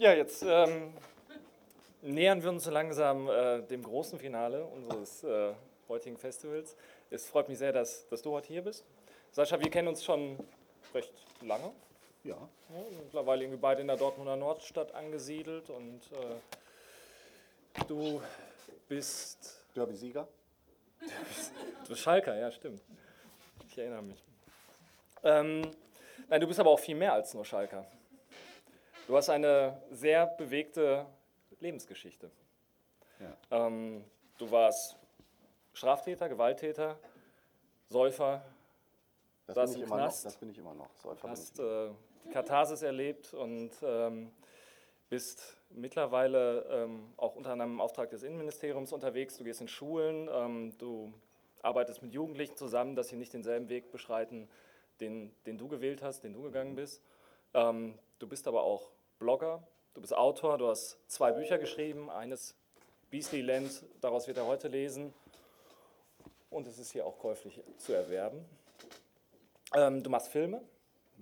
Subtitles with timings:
[0.00, 0.94] Ja, jetzt ähm,
[2.00, 5.52] nähern wir uns so langsam äh, dem großen Finale unseres äh,
[5.90, 6.74] heutigen Festivals.
[7.10, 8.82] Es freut mich sehr, dass, dass du heute hier bist.
[9.30, 10.38] Sascha, wir kennen uns schon
[10.94, 11.72] recht lange.
[12.24, 12.30] Ja.
[12.32, 18.22] Ja, mittlerweile irgendwie beide in der Dortmunder Nordstadt angesiedelt und äh, du
[18.88, 19.66] bist.
[19.76, 20.26] Derby-Sieger.
[21.82, 22.80] Du bist Schalker, ja, stimmt.
[23.66, 24.24] Ich erinnere mich.
[25.24, 25.70] Ähm,
[26.26, 27.84] nein, du bist aber auch viel mehr als nur Schalker.
[29.10, 31.04] Du hast eine sehr bewegte
[31.58, 32.30] Lebensgeschichte.
[33.18, 33.66] Ja.
[33.66, 34.04] Ähm,
[34.38, 34.96] du warst
[35.72, 36.96] Straftäter, Gewalttäter,
[37.88, 38.44] Säufer,
[39.48, 40.26] Das Warst bin, im ich immer noch, Knast?
[40.26, 40.94] das bin ich immer noch.
[40.94, 41.90] Säufer hast äh,
[42.24, 44.30] die Katharsis erlebt und ähm,
[45.08, 49.36] bist mittlerweile ähm, auch unter anderem im Auftrag des Innenministeriums unterwegs.
[49.36, 51.12] Du gehst in Schulen, ähm, du
[51.62, 54.48] arbeitest mit Jugendlichen zusammen, dass sie nicht denselben Weg beschreiten,
[55.00, 57.02] den, den du gewählt hast, den du gegangen bist.
[57.54, 62.54] Ähm, du bist aber auch Blogger, du bist Autor, du hast zwei Bücher geschrieben, eines
[63.10, 65.12] Beastly Land, daraus wird er heute lesen
[66.48, 68.42] und es ist hier auch käuflich zu erwerben.
[69.76, 70.62] Ähm, du machst Filme.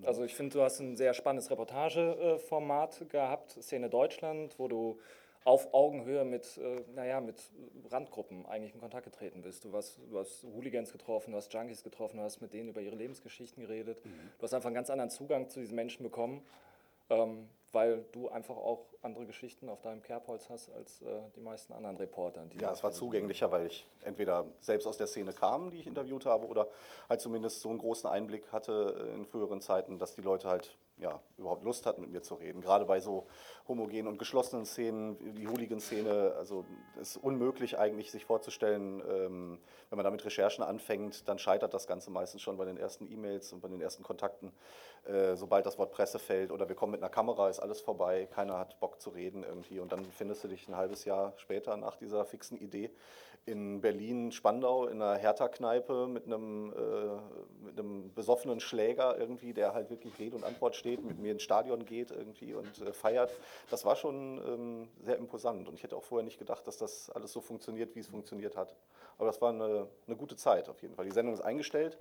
[0.05, 5.01] Also ich finde, du hast ein sehr spannendes Reportageformat gehabt, Szene Deutschland, wo du
[5.43, 7.51] auf Augenhöhe mit, äh, naja, mit
[7.91, 9.65] Randgruppen eigentlich in Kontakt getreten bist.
[9.65, 12.81] Du hast, du hast Hooligans getroffen, du hast Junkies getroffen, du hast mit denen über
[12.81, 14.01] ihre Lebensgeschichten geredet.
[14.05, 16.47] Du hast einfach einen ganz anderen Zugang zu diesen Menschen bekommen,
[17.11, 21.73] ähm, weil du einfach auch andere Geschichten auf deinem Kerbholz hast als äh, die meisten
[21.73, 22.45] anderen Reporter.
[22.47, 25.87] Die Ja, es war zugänglicher, weil ich entweder selbst aus der Szene kam, die ich
[25.87, 26.69] interviewt habe, oder
[27.09, 30.77] halt zumindest so einen großen Einblick hatte äh, in früheren Zeiten, dass die Leute halt
[31.01, 32.61] ja, überhaupt Lust hatten, mit mir zu reden.
[32.61, 33.27] Gerade bei so
[33.67, 36.65] homogenen und geschlossenen Szenen, wie die Hooligan-Szene, also
[37.01, 39.59] es ist unmöglich eigentlich sich vorzustellen, ähm,
[39.91, 43.11] wenn man da mit Recherchen anfängt, dann scheitert das Ganze meistens schon bei den ersten
[43.11, 44.53] E-Mails und bei den ersten Kontakten.
[45.05, 48.27] Äh, sobald das Wort Presse fällt oder wir kommen mit einer Kamera, ist alles vorbei,
[48.27, 51.77] keiner hat Bock zu reden irgendwie und dann findest du dich ein halbes Jahr später
[51.77, 52.91] nach dieser fixen Idee
[53.49, 59.73] in Berlin, Spandau, in einer Hertha-Kneipe mit einem, äh, mit einem besoffenen Schläger irgendwie, der
[59.73, 63.33] halt wirklich Rede und Antwort steht, mit mir ins Stadion geht irgendwie und äh, feiert.
[63.71, 67.11] Das war schon ähm, sehr imposant und ich hätte auch vorher nicht gedacht, dass das
[67.11, 68.77] alles so funktioniert, wie es funktioniert hat.
[69.17, 71.07] Aber das war eine, eine gute Zeit auf jeden Fall.
[71.07, 71.99] Die Sendung ist eingestellt.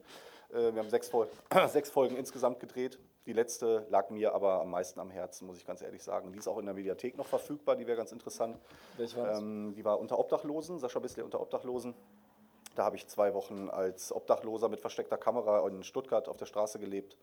[0.49, 1.27] Äh, wir haben sechs, Fol
[1.67, 2.99] sechs Folgen insgesamt gedreht.
[3.27, 6.31] Die letzte lag mir aber am meisten am Herzen, muss ich ganz ehrlich sagen.
[6.31, 8.57] Die ist auch in der Mediathek noch verfügbar, die wäre ganz interessant.
[8.95, 9.37] Welche war?
[9.37, 11.93] Ähm, die war unter Obdachlosen, Sascha Bissle unter Obdachlosen.
[12.75, 16.79] Da habe ich zwei Wochen als Obdachloser mit versteckter Kamera in Stuttgart auf der Straße
[16.79, 17.17] gelebt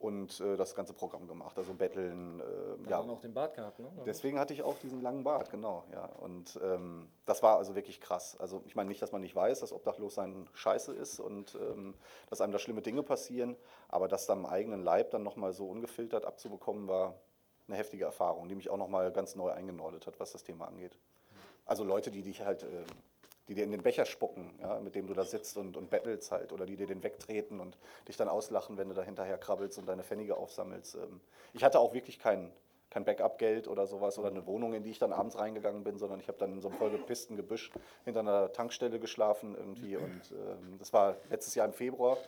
[0.00, 1.58] und äh, das ganze Programm gemacht.
[1.58, 3.00] Also Betteln, äh, Ja.
[3.00, 3.90] auch den Bart gehabt, ne?
[4.06, 6.04] Deswegen hatte ich auch diesen langen Bart, genau, ja.
[6.06, 8.36] Und ähm, das war also wirklich krass.
[8.38, 11.94] Also ich meine nicht, dass man nicht weiß, dass Obdachlossein scheiße ist und ähm,
[12.30, 13.56] dass einem da schlimme Dinge passieren,
[13.88, 17.14] aber das dann am eigenen Leib dann nochmal so ungefiltert abzubekommen, war
[17.66, 20.96] eine heftige Erfahrung, die mich auch nochmal ganz neu eingenordet hat, was das Thema angeht.
[21.66, 22.86] Also Leute, die dich halt, ähm,
[23.48, 26.30] die dir in den Becher spucken, ja, mit dem du da sitzt und, und bettelst
[26.30, 29.78] halt, oder die dir den wegtreten und dich dann auslachen, wenn du da hinterher krabbelst
[29.78, 30.96] und deine Pfennige aufsammelst.
[30.96, 31.20] Ähm,
[31.54, 32.52] ich hatte auch wirklich kein,
[32.90, 36.20] kein Backup-Geld oder sowas oder eine Wohnung, in die ich dann abends reingegangen bin, sondern
[36.20, 37.70] ich habe dann in so einem vollgepissten Gebüsch
[38.04, 42.18] hinter einer Tankstelle geschlafen irgendwie und ähm, das war letztes Jahr im Februar.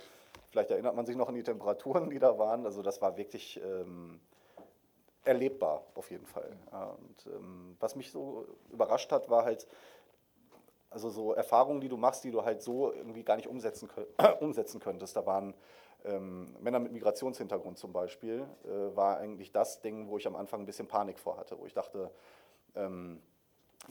[0.51, 2.65] Vielleicht erinnert man sich noch an die Temperaturen, die da waren.
[2.65, 4.21] Also das war wirklich ähm,
[5.25, 6.51] erlebbar auf jeden Fall.
[6.73, 9.67] Und ähm, was mich so überrascht hat, war halt,
[10.91, 13.89] also so Erfahrungen, die du machst, die du halt so irgendwie gar nicht umsetzen,
[14.41, 15.17] umsetzen könntest.
[15.17, 15.55] Da waren
[16.05, 20.61] ähm, Männer mit Migrationshintergrund zum Beispiel, äh, war eigentlich das Ding, wo ich am Anfang
[20.61, 22.11] ein bisschen Panik vor hatte, wo ich dachte,
[22.75, 23.23] ähm,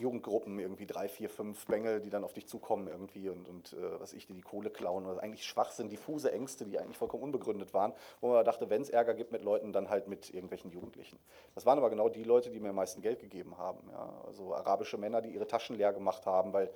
[0.00, 4.00] Jugendgruppen, irgendwie drei, vier, fünf Bengel, die dann auf dich zukommen irgendwie und, und äh,
[4.00, 5.06] was ich, die die Kohle klauen.
[5.06, 8.90] Oder eigentlich Schwachsinn, diffuse Ängste, die eigentlich vollkommen unbegründet waren, wo man dachte, wenn es
[8.90, 11.18] Ärger gibt mit Leuten, dann halt mit irgendwelchen Jugendlichen.
[11.54, 13.88] Das waren aber genau die Leute, die mir am meisten Geld gegeben haben.
[13.90, 14.22] Ja?
[14.26, 16.70] Also arabische Männer, die ihre Taschen leer gemacht haben, weil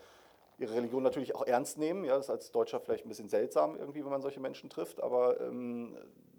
[0.58, 2.04] ihre Religion natürlich auch ernst nehmen.
[2.04, 5.02] Ja, das ist als Deutscher vielleicht ein bisschen seltsam irgendwie, wenn man solche Menschen trifft,
[5.02, 5.96] aber ähm,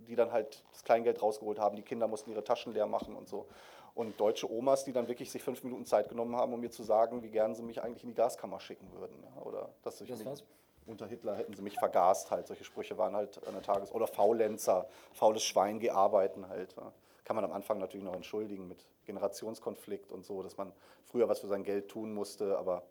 [0.08, 3.28] die dann halt das Kleingeld rausgeholt haben, die Kinder mussten ihre Taschen leer machen und
[3.28, 3.48] so.
[3.96, 6.84] Und deutsche Omas, die dann wirklich sich fünf Minuten Zeit genommen haben, um mir zu
[6.84, 9.16] sagen, wie gern sie mich eigentlich in die Gaskammer schicken würden.
[9.24, 10.44] Ja, oder dass ich mich, war's?
[10.86, 12.48] unter Hitler hätten sie mich vergast halt.
[12.48, 16.76] Solche Sprüche waren halt an der Tages- oder Faulenzer, faules Schwein, geh arbeiten halt.
[16.76, 16.92] Ja.
[17.24, 20.74] Kann man am Anfang natürlich noch entschuldigen mit Generationskonflikt und so, dass man
[21.06, 22.84] früher was für sein Geld tun musste, aber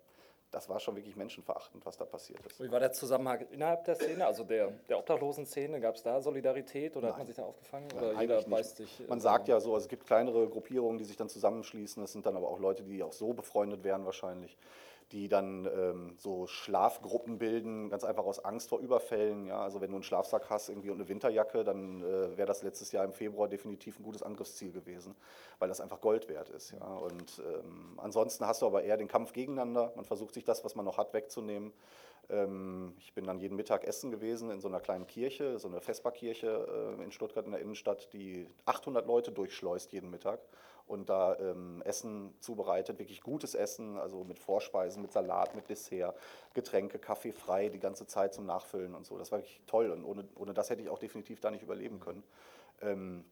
[0.54, 2.62] das war schon wirklich menschenverachtend, was da passiert ist.
[2.62, 5.80] Wie war der Zusammenhang innerhalb der Szene, also der, der Obdachlosen-Szene?
[5.80, 7.88] Gab es da Solidarität oder hat man sich da aufgefangen?
[7.96, 9.00] Oder Nein, jeder beißt sich.
[9.00, 12.02] äh, Man sagt ja so, also es gibt kleinere Gruppierungen, die sich dann zusammenschließen.
[12.02, 14.56] Das sind dann aber auch Leute, die auch so befreundet wären wahrscheinlich.
[15.12, 19.46] Die dann ähm, so Schlafgruppen bilden, ganz einfach aus Angst vor Überfällen.
[19.46, 19.60] Ja?
[19.60, 22.92] Also wenn du einen Schlafsack hast irgendwie und eine Winterjacke, dann äh, wäre das letztes
[22.92, 25.14] Jahr im Februar definitiv ein gutes Angriffsziel gewesen,
[25.58, 26.72] weil das einfach Gold wert ist.
[26.72, 26.86] Ja?
[26.86, 29.92] Und ähm, ansonsten hast du aber eher den Kampf gegeneinander.
[29.96, 31.72] Man versucht sich das, was man noch hat, wegzunehmen.
[32.30, 35.80] Ähm, ich bin dann jeden Mittag essen gewesen in so einer kleinen Kirche, so einer
[35.80, 40.40] Vesperkirche äh, in Stuttgart in der Innenstadt, die 800 Leute durchschleust jeden Mittag
[40.86, 46.16] und da ähm, Essen zubereitet, wirklich gutes Essen, also mit Vorspeisen, mit Salat, mit Dessert,
[46.52, 49.18] Getränke, Kaffee frei, die ganze Zeit zum Nachfüllen und so.
[49.18, 52.00] Das war wirklich toll und ohne, ohne das hätte ich auch definitiv da nicht überleben
[52.00, 52.22] können.
[52.82, 53.24] Ähm,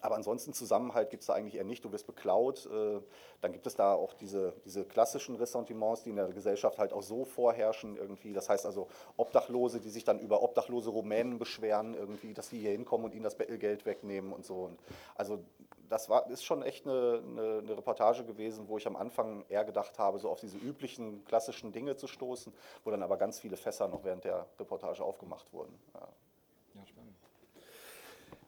[0.00, 1.84] aber ansonsten Zusammenhalt gibt es da eigentlich eher nicht.
[1.84, 2.66] Du wirst beklaut.
[2.66, 3.00] Äh,
[3.40, 7.02] dann gibt es da auch diese, diese klassischen Ressentiments, die in der Gesellschaft halt auch
[7.02, 8.32] so vorherrschen irgendwie.
[8.32, 12.70] Das heißt also Obdachlose, die sich dann über obdachlose Rumänen beschweren irgendwie, dass sie hier
[12.70, 14.70] hinkommen und ihnen das Bettelgeld wegnehmen und so.
[15.14, 15.44] Also
[15.88, 19.64] das war, ist schon echt eine, eine, eine, Reportage gewesen, wo ich am Anfang eher
[19.64, 22.52] gedacht habe, so auf diese üblichen klassischen Dinge zu stoßen,
[22.82, 25.78] wo dann aber ganz viele Fässer noch während der Reportage aufgemacht wurden.
[25.94, 26.08] Ja.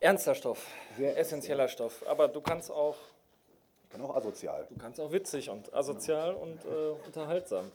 [0.04, 0.66] Ernster Stoff,
[0.98, 2.94] Sehr essentieller Stoff, aber du kannst auch
[3.84, 4.66] ich kann auch asozial.
[4.68, 7.72] Du kannst auch witzig und asozial und äh, unterhaltsam.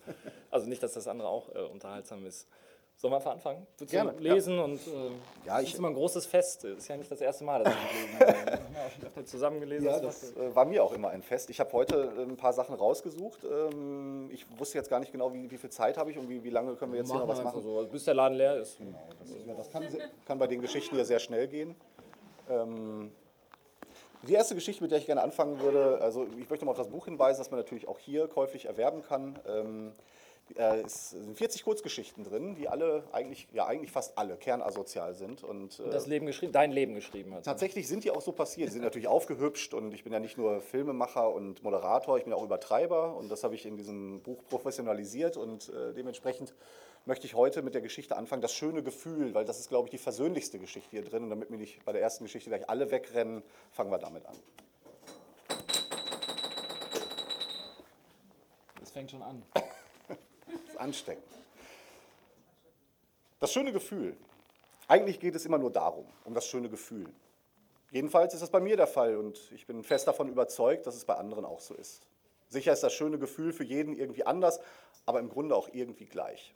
[0.51, 2.47] Also nicht, dass das andere auch äh, unterhaltsam ist.
[2.97, 3.65] Sollen wir einfach anfangen?
[3.79, 4.63] Du Gerne, lesen ja.
[4.63, 6.65] und äh, ja, das ist immer ein großes Fest.
[6.65, 8.59] Ist ja nicht das erste Mal, dass ich lesen habe.
[8.93, 9.85] Schon öfter zusammen gelesen.
[9.85, 11.49] Ja, das äh, war mir auch immer ein Fest.
[11.49, 13.39] Ich habe heute äh, ein paar Sachen rausgesucht.
[13.43, 16.43] Ähm, ich wusste jetzt gar nicht genau, wie, wie viel Zeit habe ich und wie,
[16.43, 17.63] wie lange können wir jetzt machen hier noch was machen.
[17.63, 18.77] So, bis der Laden leer ist.
[18.77, 19.87] Genau, das, ist, ja, das kann,
[20.27, 21.75] kann, bei den Geschichten hier sehr schnell gehen.
[22.49, 23.11] Ähm,
[24.23, 26.89] die erste Geschichte, mit der ich gerne anfangen würde, also ich möchte mal auf das
[26.89, 29.39] Buch hinweisen, das man natürlich auch hier käuflich erwerben kann.
[29.47, 29.93] Ähm,
[30.55, 35.43] äh, es sind 40 Kurzgeschichten drin, die alle eigentlich, ja eigentlich fast alle kernasozial sind.
[35.43, 37.45] Und, und das Leben geschrieben, dein Leben geschrieben hat.
[37.45, 38.69] Tatsächlich sind die auch so passiert.
[38.69, 42.33] Die sind natürlich aufgehübscht und ich bin ja nicht nur Filmemacher und Moderator, ich bin
[42.33, 46.53] auch Übertreiber und das habe ich in diesem Buch professionalisiert und äh, dementsprechend
[47.05, 49.91] möchte ich heute mit der Geschichte anfangen, das schöne Gefühl, weil das ist, glaube ich,
[49.91, 52.91] die versöhnlichste Geschichte hier drin und damit mir nicht bei der ersten Geschichte gleich alle
[52.91, 54.35] wegrennen, fangen wir damit an.
[58.81, 59.43] Es fängt schon an.
[60.77, 61.25] ansteckend.
[63.39, 64.17] Das schöne Gefühl.
[64.87, 67.11] Eigentlich geht es immer nur darum, um das schöne Gefühl.
[67.91, 71.05] Jedenfalls ist das bei mir der Fall und ich bin fest davon überzeugt, dass es
[71.05, 72.01] bei anderen auch so ist.
[72.49, 74.59] Sicher ist das schöne Gefühl für jeden irgendwie anders,
[75.05, 76.53] aber im Grunde auch irgendwie gleich.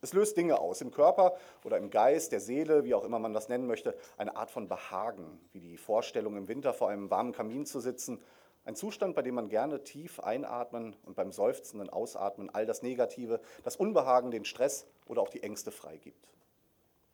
[0.00, 3.32] Es löst Dinge aus, im Körper oder im Geist, der Seele, wie auch immer man
[3.32, 7.32] das nennen möchte, eine Art von Behagen, wie die Vorstellung, im Winter vor einem warmen
[7.32, 8.20] Kamin zu sitzen
[8.68, 13.40] ein Zustand, bei dem man gerne tief einatmen und beim seufzenden Ausatmen all das Negative,
[13.64, 16.28] das Unbehagen, den Stress oder auch die Ängste freigibt.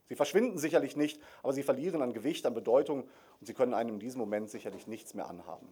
[0.08, 3.04] Sie verschwinden sicherlich nicht, aber sie verlieren an Gewicht, an Bedeutung
[3.38, 5.68] und sie können einem in diesem Moment sicherlich nichts mehr anhaben.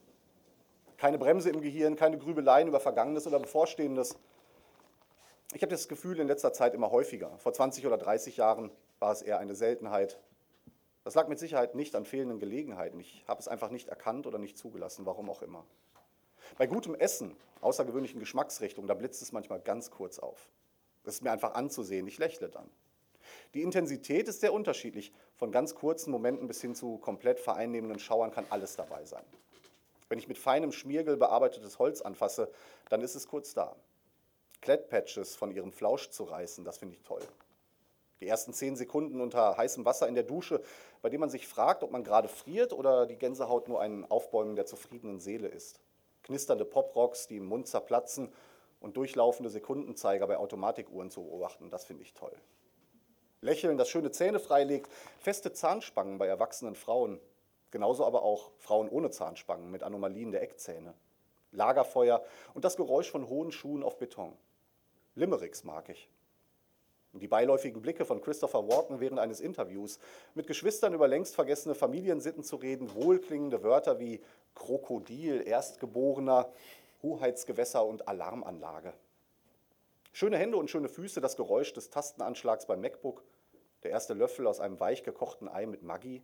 [0.99, 4.17] Keine Bremse im Gehirn, keine Grübeleien über Vergangenes oder Bevorstehendes.
[5.55, 7.37] Ich habe das Gefühl in letzter Zeit immer häufiger.
[7.37, 8.71] Vor 20 oder 30 Jahren
[9.01, 10.19] war es eher eine Seltenheit.
[11.05, 12.99] Das lag mit Sicherheit nicht an fehlenden Gelegenheiten.
[13.01, 15.67] Ich habe es einfach nicht erkannt oder nicht zugelassen, warum auch immer.
[16.57, 20.49] Bei gutem Essen, außergewöhnlichen Geschmacksrichtungen, da blitzt es manchmal ganz kurz auf.
[21.05, 22.71] Das ist mir einfach anzusehen, ich lächle dann.
[23.53, 25.13] Die Intensität ist sehr unterschiedlich.
[25.35, 29.25] Von ganz kurzen Momenten bis hin zu komplett vereinnehmenden Schauern kann alles dabei sein.
[30.09, 32.51] Wenn ich mit feinem Schmiergel bearbeitetes Holz anfasse,
[32.89, 33.77] dann ist es kurz da.
[34.63, 37.21] Klettpatches von ihrem Flausch zu reißen, das finde ich toll.
[38.21, 40.63] Die ersten zehn Sekunden unter heißem Wasser in der Dusche,
[41.03, 44.55] bei dem man sich fragt, ob man gerade friert oder die Gänsehaut nur ein Aufbäumen
[44.55, 45.81] der zufriedenen Seele ist.
[46.23, 48.33] Knisternde Poprocks, die im Mund zerplatzen
[48.79, 52.33] und durchlaufende Sekundenzeiger bei Automatikuhren zu beobachten, das finde ich toll.
[53.41, 57.21] Lächeln, das schöne Zähne freilegt, feste Zahnspangen bei erwachsenen Frauen,
[57.73, 60.95] genauso aber auch Frauen ohne Zahnspangen mit Anomalien der Eckzähne.
[61.51, 64.37] Lagerfeuer und das Geräusch von hohen Schuhen auf Beton.
[65.15, 66.09] Limericks mag ich.
[67.15, 69.99] Die beiläufigen Blicke von Christopher Walken während eines Interviews,
[70.35, 74.23] mit Geschwistern über längst vergessene Familiensitten zu reden, wohlklingende Wörter wie
[74.55, 76.51] Krokodil, Erstgeborener,
[77.03, 78.95] Hoheitsgewässer und Alarmanlage.
[80.15, 83.23] Schöne Hände und schöne Füße, das Geräusch des Tastenanschlags beim MacBook,
[83.83, 86.23] der erste Löffel aus einem weich gekochten Ei mit Maggi.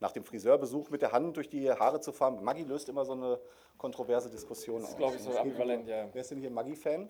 [0.00, 2.42] Nach dem Friseurbesuch mit der Hand durch die Haare zu fahren.
[2.44, 3.40] Maggi löst immer so eine
[3.78, 4.82] kontroverse Diskussion aus.
[4.82, 6.08] Das ist, glaube ich, so ambivalent, ja.
[6.12, 7.08] Wer ist denn hier Maggi-Fan?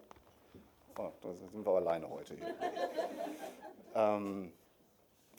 [0.97, 2.55] Oh, da sind wir alleine heute hier.
[3.95, 4.53] ähm,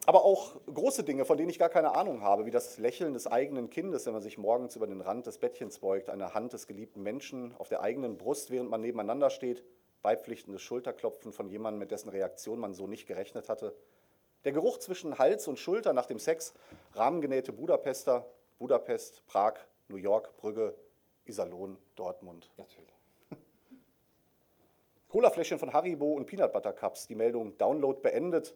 [0.06, 3.26] aber auch große Dinge, von denen ich gar keine Ahnung habe, wie das Lächeln des
[3.26, 6.68] eigenen Kindes, wenn man sich morgens über den Rand des Bettchens beugt, eine Hand des
[6.68, 9.64] geliebten Menschen auf der eigenen Brust, während man nebeneinander steht,
[10.04, 13.76] beipflichtendes Schulterklopfen von jemandem, mit dessen Reaktion man so nicht gerechnet hatte.
[14.44, 16.54] Der Geruch zwischen Hals und Schulter nach dem Sex,
[16.94, 19.56] rahmengenähte Budapester, Budapest, Prag,
[19.88, 20.76] New York, Brügge,
[21.26, 22.52] Iserlohn, Dortmund.
[22.58, 22.95] Natürlich.
[25.16, 27.08] Colafläschchen von Haribo und Peanut Butter Cups.
[27.08, 28.54] Die Meldung Download beendet.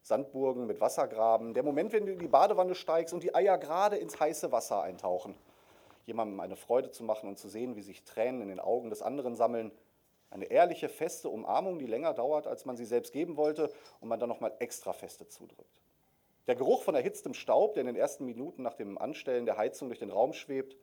[0.00, 1.54] Sandburgen mit Wassergraben.
[1.54, 4.80] Der Moment, wenn du in die Badewanne steigst und die Eier gerade ins heiße Wasser
[4.80, 5.34] eintauchen.
[6.06, 9.02] Jemandem eine Freude zu machen und zu sehen, wie sich Tränen in den Augen des
[9.02, 9.72] anderen sammeln.
[10.30, 14.20] Eine ehrliche, feste Umarmung, die länger dauert, als man sie selbst geben wollte und man
[14.20, 15.82] dann nochmal extra feste zudrückt.
[16.46, 19.88] Der Geruch von erhitztem Staub, der in den ersten Minuten nach dem Anstellen der Heizung
[19.88, 20.76] durch den Raum schwebt,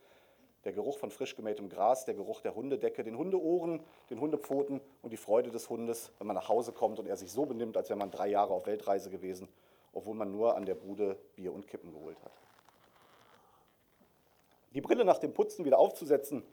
[0.66, 5.14] der Geruch von frisch gemähtem Gras, der Geruch der Hundedecke, den Hundeohren, den Hundepfoten und
[5.14, 7.90] die Freude des Hundes, wenn man nach Hause kommt und er sich so benimmt, als
[7.90, 9.48] wäre man drei Jahre auf Weltreise gewesen,
[9.94, 12.32] obwohl man nur an der Bude Bier und Kippen geholt hat.
[14.74, 16.44] Die Brille nach dem Putzen wieder aufzusetzen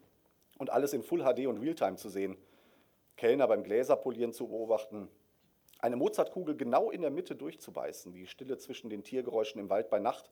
[0.59, 2.37] und alles in Full HD und Realtime zu sehen,
[3.17, 5.09] Kellner beim Gläserpolieren zu beobachten,
[5.79, 9.99] eine Mozartkugel genau in der Mitte durchzubeißen, die Stille zwischen den Tiergeräuschen im Wald bei
[9.99, 10.29] Nacht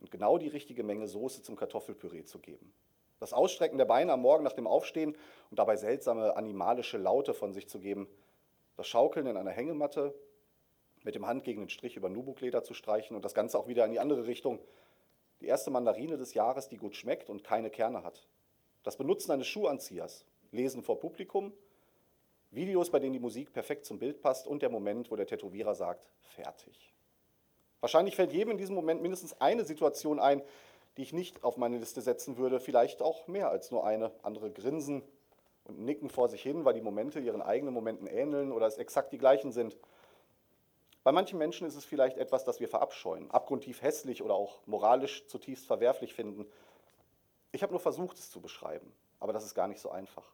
[0.00, 2.72] und genau die richtige Menge Soße zum Kartoffelpüree zu geben.
[3.24, 5.16] Das Ausstrecken der Beine am Morgen nach dem Aufstehen
[5.48, 8.06] und dabei seltsame animalische Laute von sich zu geben.
[8.76, 10.14] Das Schaukeln in einer Hängematte,
[11.04, 13.86] mit dem Hand gegen den Strich über Nubukleder zu streichen und das Ganze auch wieder
[13.86, 14.58] in die andere Richtung.
[15.40, 18.28] Die erste Mandarine des Jahres, die gut schmeckt und keine Kerne hat.
[18.82, 20.26] Das Benutzen eines Schuhanziehers.
[20.52, 21.54] Lesen vor Publikum.
[22.50, 25.74] Videos, bei denen die Musik perfekt zum Bild passt und der Moment, wo der Tätowierer
[25.74, 26.92] sagt, fertig.
[27.80, 30.42] Wahrscheinlich fällt jedem in diesem Moment mindestens eine Situation ein,
[30.96, 34.12] die ich nicht auf meine Liste setzen würde, vielleicht auch mehr als nur eine.
[34.22, 35.02] Andere grinsen
[35.64, 39.12] und nicken vor sich hin, weil die Momente ihren eigenen Momenten ähneln oder es exakt
[39.12, 39.76] die gleichen sind.
[41.02, 45.26] Bei manchen Menschen ist es vielleicht etwas, das wir verabscheuen, abgrundtief hässlich oder auch moralisch
[45.26, 46.46] zutiefst verwerflich finden.
[47.52, 50.24] Ich habe nur versucht, es zu beschreiben, aber das ist gar nicht so einfach,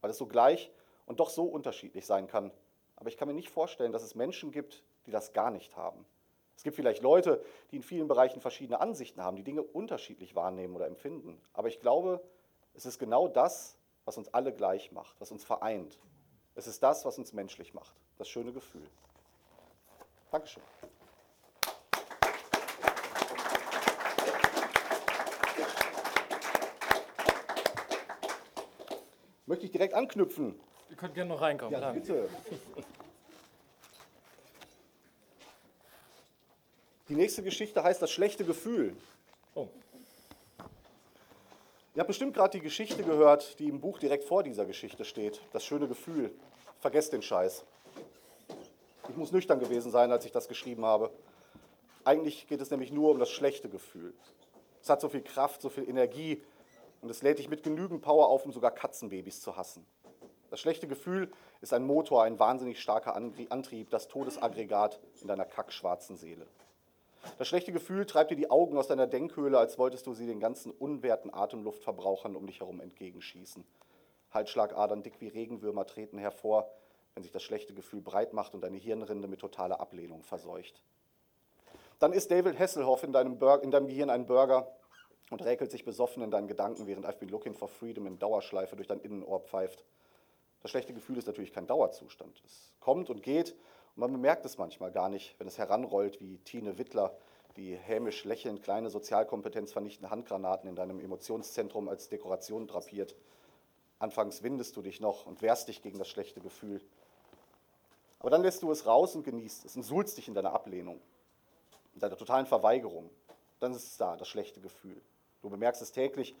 [0.00, 0.70] weil es so gleich
[1.06, 2.50] und doch so unterschiedlich sein kann.
[2.96, 6.04] Aber ich kann mir nicht vorstellen, dass es Menschen gibt, die das gar nicht haben.
[6.58, 10.74] Es gibt vielleicht Leute, die in vielen Bereichen verschiedene Ansichten haben, die Dinge unterschiedlich wahrnehmen
[10.74, 11.40] oder empfinden.
[11.52, 12.20] Aber ich glaube,
[12.74, 16.00] es ist genau das, was uns alle gleich macht, was uns vereint.
[16.56, 18.82] Es ist das, was uns menschlich macht, das schöne Gefühl.
[20.32, 20.64] Dankeschön.
[29.46, 30.58] Möchte ich direkt anknüpfen?
[30.90, 31.80] Ihr könnt gerne noch reinkommen.
[31.80, 32.28] Ja, bitte.
[37.18, 38.96] nächste Geschichte heißt das schlechte Gefühl.
[39.54, 39.68] Oh.
[41.94, 45.40] Ihr habt bestimmt gerade die Geschichte gehört, die im Buch direkt vor dieser Geschichte steht.
[45.52, 46.30] Das schöne Gefühl.
[46.80, 47.64] Vergesst den Scheiß.
[49.10, 51.10] Ich muss nüchtern gewesen sein, als ich das geschrieben habe.
[52.04, 54.14] Eigentlich geht es nämlich nur um das schlechte Gefühl.
[54.80, 56.40] Es hat so viel Kraft, so viel Energie
[57.02, 59.84] und es lädt dich mit genügend Power auf, um sogar Katzenbabys zu hassen.
[60.50, 66.16] Das schlechte Gefühl ist ein Motor, ein wahnsinnig starker Antrieb, das Todesaggregat in deiner kackschwarzen
[66.16, 66.46] Seele.
[67.38, 70.40] Das schlechte Gefühl treibt dir die Augen aus deiner Denkhöhle, als wolltest du sie den
[70.40, 73.64] ganzen unwerten Atemluftverbrauchern um dich herum entgegenschießen.
[74.30, 76.70] Halsschlagadern dick wie Regenwürmer treten hervor,
[77.14, 80.82] wenn sich das schlechte Gefühl breit macht und deine Hirnrinde mit totaler Ablehnung verseucht.
[81.98, 84.70] Dann ist David Hasselhoff in deinem, Burger, in deinem Gehirn ein Burger
[85.30, 88.76] und räkelt sich besoffen in deinen Gedanken, während I've been looking for freedom in Dauerschleife
[88.76, 89.84] durch dein Innenohr pfeift.
[90.62, 92.40] Das schlechte Gefühl ist natürlich kein Dauerzustand.
[92.44, 93.56] Es kommt und geht
[93.98, 97.16] man bemerkt es manchmal gar nicht, wenn es heranrollt wie Tine Wittler,
[97.56, 103.16] die hämisch lächelnd kleine Sozialkompetenz vernichtende Handgranaten in deinem Emotionszentrum als Dekoration drapiert.
[103.98, 106.80] Anfangs windest du dich noch und wehrst dich gegen das schlechte Gefühl.
[108.20, 111.00] Aber dann lässt du es raus und genießt es und suhlst dich in deiner Ablehnung,
[111.94, 113.10] in deiner totalen Verweigerung.
[113.58, 115.00] Dann ist es da, das schlechte Gefühl.
[115.42, 116.36] Du bemerkst es täglich,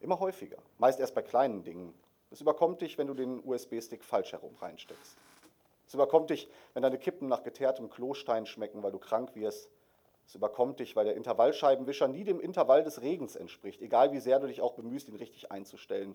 [0.00, 1.92] immer häufiger, meist erst bei kleinen Dingen.
[2.30, 5.18] Es überkommt dich, wenn du den USB-Stick falsch herum reinsteckst.
[5.92, 9.68] Es überkommt dich, wenn deine Kippen nach geteertem Klostein schmecken, weil du krank wirst.
[10.26, 14.40] Es überkommt dich, weil der Intervallscheibenwischer nie dem Intervall des Regens entspricht, egal wie sehr
[14.40, 16.14] du dich auch bemühst, ihn richtig einzustellen.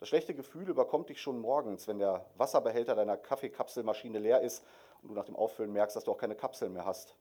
[0.00, 4.64] Das schlechte Gefühl überkommt dich schon morgens, wenn der Wasserbehälter deiner Kaffeekapselmaschine leer ist
[5.00, 7.14] und du nach dem Auffüllen merkst, dass du auch keine Kapseln mehr hast.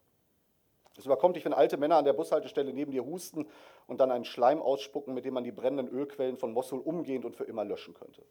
[0.98, 3.46] Es überkommt dich, wenn alte Männer an der Bushaltestelle neben dir husten
[3.86, 7.36] und dann einen Schleim ausspucken, mit dem man die brennenden Ölquellen von Mosul umgehend und
[7.36, 8.24] für immer löschen könnte.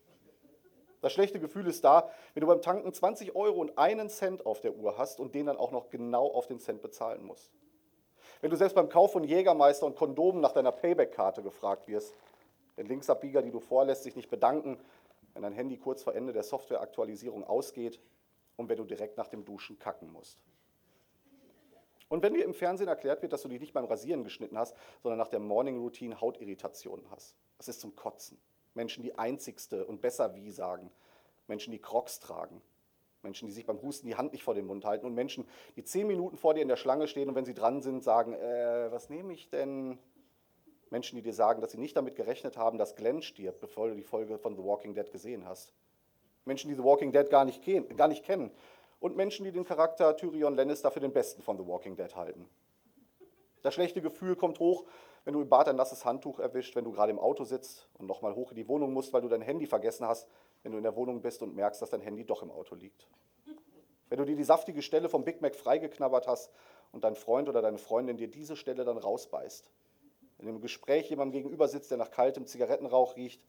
[1.00, 4.60] Das schlechte Gefühl ist da, wenn du beim Tanken 20 Euro und einen Cent auf
[4.60, 7.52] der Uhr hast und den dann auch noch genau auf den Cent bezahlen musst.
[8.40, 12.14] Wenn du selbst beim Kauf von Jägermeister und Kondomen nach deiner Payback-Karte gefragt wirst,
[12.76, 14.78] wenn Linksabbieger, die du vorlässt, sich nicht bedanken,
[15.34, 18.00] wenn dein Handy kurz vor Ende der Softwareaktualisierung ausgeht
[18.56, 20.38] und wenn du direkt nach dem Duschen kacken musst.
[22.08, 24.76] Und wenn dir im Fernsehen erklärt wird, dass du dich nicht beim Rasieren geschnitten hast,
[25.02, 27.34] sondern nach der Morning Routine Hautirritationen hast.
[27.58, 28.38] Das ist zum Kotzen.
[28.76, 30.90] Menschen, die einzigste und besser wie sagen,
[31.48, 32.62] Menschen, die Crocs tragen,
[33.22, 35.84] Menschen, die sich beim Husten die Hand nicht vor den Mund halten und Menschen, die
[35.84, 38.90] zehn Minuten vor dir in der Schlange stehen und wenn sie dran sind, sagen, äh,
[38.90, 39.98] was nehme ich denn?
[40.90, 43.96] Menschen, die dir sagen, dass sie nicht damit gerechnet haben, dass Glenn stirbt, bevor du
[43.96, 45.74] die Folge von The Walking Dead gesehen hast.
[46.44, 47.62] Menschen, die The Walking Dead gar nicht,
[47.96, 48.52] gar nicht kennen
[49.00, 52.48] und Menschen, die den Charakter Tyrion Lannister für den besten von The Walking Dead halten.
[53.62, 54.84] Das schlechte Gefühl kommt hoch,
[55.26, 58.06] wenn du im Bad ein nasses Handtuch erwischt, wenn du gerade im Auto sitzt und
[58.06, 60.28] nochmal hoch in die Wohnung musst, weil du dein Handy vergessen hast,
[60.62, 63.08] wenn du in der Wohnung bist und merkst, dass dein Handy doch im Auto liegt.
[64.08, 66.52] Wenn du dir die saftige Stelle vom Big Mac freigeknabbert hast
[66.92, 69.68] und dein Freund oder deine Freundin dir diese Stelle dann rausbeißt.
[70.38, 73.42] Wenn im Gespräch jemandem gegenüber sitzt, der nach kaltem Zigarettenrauch riecht.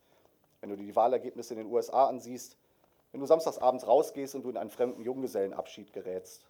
[0.62, 2.58] Wenn du dir die Wahlergebnisse in den USA ansiehst.
[3.12, 6.44] Wenn du samstagsabends rausgehst und du in einen fremden Junggesellenabschied gerätst.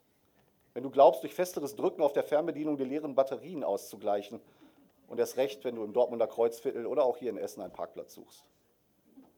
[0.74, 4.39] Wenn du glaubst, durch festeres Drücken auf der Fernbedienung die leeren Batterien auszugleichen.
[5.08, 8.14] Und erst recht, wenn du im Dortmunder Kreuzviertel oder auch hier in Essen einen Parkplatz
[8.14, 8.44] suchst.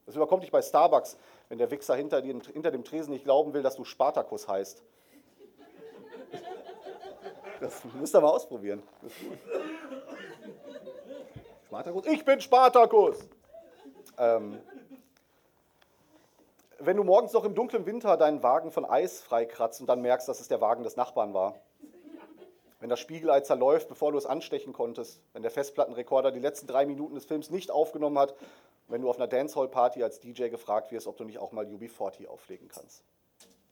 [0.06, 1.18] Das überkommt dich bei Starbucks,
[1.50, 4.84] wenn der Wichser hinter, dir, hinter dem Tresen nicht glauben will, dass du Spartakus heißt.
[7.60, 8.82] Das müsst ihr mal ausprobieren.
[11.68, 12.08] Spartakus?
[12.08, 13.20] Ich bin Spartakus!
[14.18, 14.60] Ähm,
[16.80, 20.28] wenn du morgens noch im dunklen Winter deinen Wagen von Eis freikratzt und dann merkst,
[20.28, 21.56] dass es der Wagen des Nachbarn war.
[22.80, 25.22] Wenn das Spiegelei zerläuft, bevor du es anstechen konntest.
[25.34, 28.36] Wenn der Festplattenrekorder die letzten drei Minuten des Films nicht aufgenommen hat
[28.90, 32.28] wenn du auf einer Dancehall-Party als DJ gefragt wirst, ob du nicht auch mal UB40
[32.28, 33.04] auflegen kannst.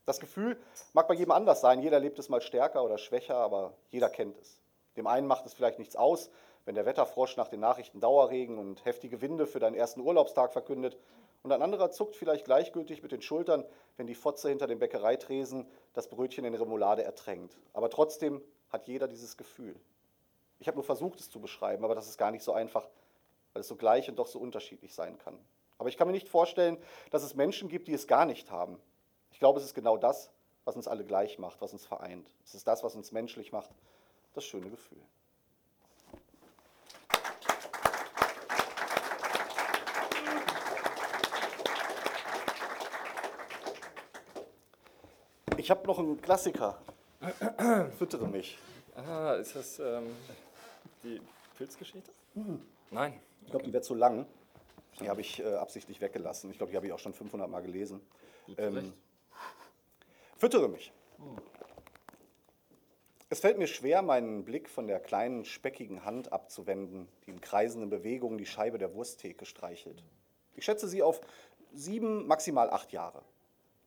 [0.06, 0.58] Das Gefühl
[0.94, 1.82] mag bei jedem anders sein.
[1.82, 4.62] Jeder lebt es mal stärker oder schwächer, aber jeder kennt es.
[4.96, 6.30] Dem einen macht es vielleicht nichts aus,
[6.66, 10.98] wenn der Wetterfrosch nach den Nachrichten Dauerregen und heftige Winde für deinen ersten Urlaubstag verkündet.
[11.44, 13.66] Und ein anderer zuckt vielleicht gleichgültig mit den Schultern,
[13.98, 17.58] wenn die Fotze hinter dem Bäckereitresen das Brötchen in Remoulade ertränkt.
[17.74, 19.79] Aber trotzdem hat jeder dieses Gefühl.
[20.59, 22.88] Ich habe nur versucht, es zu beschreiben, aber das ist gar nicht so einfach
[23.57, 25.36] weil es so gleich und doch so unterschiedlich sein kann.
[25.79, 26.77] Aber ich kann mir nicht vorstellen,
[27.09, 28.79] dass es Menschen gibt, die es gar nicht haben.
[29.31, 30.29] Ich glaube, es ist genau das,
[30.63, 32.29] was uns alle gleich macht, was uns vereint.
[32.45, 33.71] Es ist das, was uns menschlich macht,
[34.36, 35.01] das schöne Gefühl.
[45.57, 46.77] Ich habe noch einen Klassiker.
[47.97, 48.57] Füttere mich.
[48.95, 50.15] Ah, ist das ähm,
[51.03, 51.21] die
[51.57, 52.12] Pilzgeschichte?
[52.36, 52.62] Mhm.
[52.91, 53.19] Nein.
[53.43, 54.25] Ich glaube, die wird zu lang.
[55.00, 56.50] Die habe ich äh, absichtlich weggelassen.
[56.51, 58.01] Ich glaube, die habe ich auch schon 500 Mal gelesen.
[58.58, 58.93] Ähm,
[60.38, 60.91] füttere mich.
[61.19, 61.39] Oh.
[63.30, 67.89] Es fällt mir schwer, meinen Blick von der kleinen, speckigen Hand abzuwenden, die in kreisenden
[67.89, 70.01] Bewegungen die Scheibe der Wursttheke streichelt.
[70.56, 71.19] Ich schätze sie auf
[71.73, 73.21] sieben, maximal acht Jahre.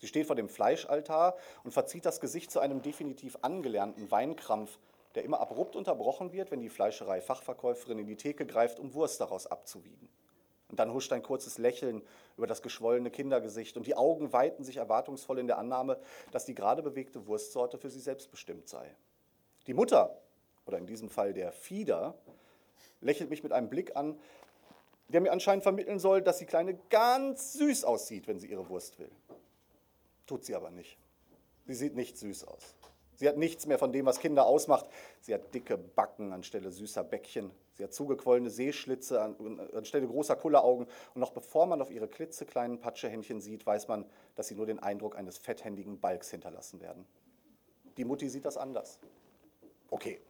[0.00, 4.78] Sie steht vor dem Fleischaltar und verzieht das Gesicht zu einem definitiv angelernten Weinkrampf,
[5.14, 9.46] der immer abrupt unterbrochen wird, wenn die Fleischerei-Fachverkäuferin in die Theke greift, um Wurst daraus
[9.46, 10.08] abzuwiegen.
[10.70, 12.00] Und dann huscht ein kurzes Lächeln
[12.36, 15.98] über das geschwollene Kindergesicht und die Augen weiten sich erwartungsvoll in der Annahme,
[16.30, 18.94] dass die gerade bewegte Wurstsorte für sie selbst bestimmt sei.
[19.66, 20.16] Die Mutter,
[20.66, 22.14] oder in diesem Fall der Fieder,
[23.00, 24.18] lächelt mich mit einem Blick an,
[25.08, 28.98] der mir anscheinend vermitteln soll, dass die Kleine ganz süß aussieht, wenn sie ihre Wurst
[29.00, 29.10] will.
[30.30, 30.96] Tut sie aber nicht.
[31.66, 32.76] Sie sieht nicht süß aus.
[33.16, 34.86] Sie hat nichts mehr von dem, was Kinder ausmacht.
[35.20, 37.50] Sie hat dicke Backen anstelle süßer Bäckchen.
[37.74, 39.20] Sie hat zugequollene Seeschlitze
[39.74, 40.86] anstelle großer Kulleraugen.
[41.14, 44.78] Und noch bevor man auf ihre klitzekleinen Patschehändchen sieht, weiß man, dass sie nur den
[44.78, 47.04] Eindruck eines fetthändigen Balks hinterlassen werden.
[47.96, 49.00] Die Mutti sieht das anders.
[49.90, 50.20] Okay,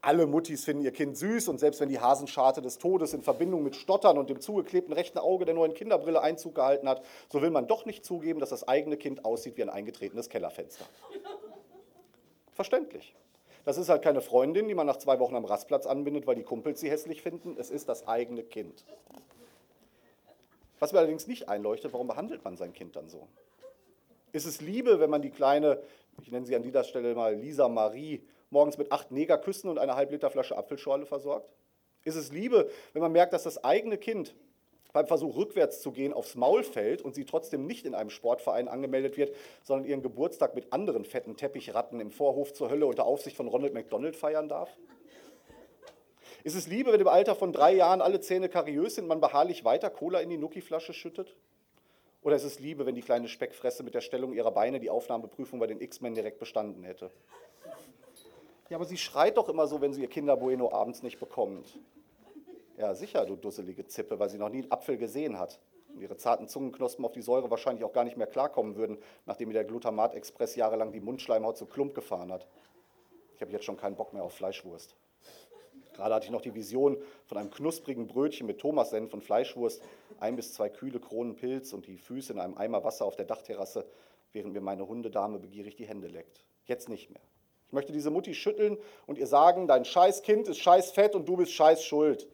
[0.00, 3.62] alle Muttis finden ihr Kind süß und selbst wenn die Hasenscharte des Todes in Verbindung
[3.62, 7.50] mit Stottern und dem zugeklebten rechten Auge der neuen Kinderbrille Einzug gehalten hat, so will
[7.50, 10.84] man doch nicht zugeben, dass das eigene Kind aussieht wie ein eingetretenes Kellerfenster.
[12.54, 13.14] Verständlich.
[13.64, 16.42] Das ist halt keine Freundin, die man nach zwei Wochen am Rastplatz anbindet, weil die
[16.42, 17.56] Kumpels sie hässlich finden.
[17.58, 18.84] Es ist das eigene Kind.
[20.78, 23.26] Was mir allerdings nicht einleuchtet, warum behandelt man sein Kind dann so?
[24.32, 25.82] Ist es Liebe, wenn man die kleine,
[26.22, 29.96] ich nenne sie an dieser Stelle mal Lisa Marie, morgens mit acht Negerküssen und einer
[29.96, 31.52] halb Liter Flasche Apfelschorle versorgt?
[32.04, 34.34] Ist es Liebe, wenn man merkt, dass das eigene Kind
[34.92, 38.68] beim Versuch rückwärts zu gehen aufs Maul fällt und sie trotzdem nicht in einem Sportverein
[38.68, 43.36] angemeldet wird, sondern ihren Geburtstag mit anderen fetten Teppichratten im Vorhof zur Hölle unter Aufsicht
[43.36, 44.70] von Ronald McDonald feiern darf?
[46.44, 49.64] Ist es Liebe, wenn im Alter von drei Jahren alle Zähne kariös sind, man beharrlich
[49.64, 51.36] weiter Cola in die Nuki-Flasche schüttet?
[52.22, 55.58] Oder ist es Liebe, wenn die kleine Speckfresse mit der Stellung ihrer Beine die Aufnahmeprüfung
[55.58, 57.10] bei den X-Men direkt bestanden hätte?
[58.68, 61.78] Ja, aber sie schreit doch immer so, wenn sie ihr Kinderbueno abends nicht bekommt.
[62.76, 65.58] Ja, sicher, du dusselige Zippe, weil sie noch nie einen Apfel gesehen hat.
[65.94, 69.48] Und ihre zarten Zungenknospen auf die Säure wahrscheinlich auch gar nicht mehr klarkommen würden, nachdem
[69.50, 72.46] ihr der Glutamat-Express jahrelang die Mundschleimhaut zu Klump gefahren hat.
[73.34, 74.94] Ich habe jetzt schon keinen Bock mehr auf Fleischwurst.
[75.94, 79.82] Gerade hatte ich noch die Vision von einem knusprigen Brötchen mit Thomassenf und Fleischwurst,
[80.20, 83.24] ein bis zwei kühle Kronen Pilz und die Füße in einem Eimer Wasser auf der
[83.24, 83.84] Dachterrasse,
[84.32, 86.44] während mir meine Hundedame begierig die Hände leckt.
[86.66, 87.22] Jetzt nicht mehr.
[87.68, 91.36] Ich möchte diese Mutti schütteln und ihr sagen, dein Scheißkind ist scheiß fett und du
[91.36, 92.26] bist scheiß schuld.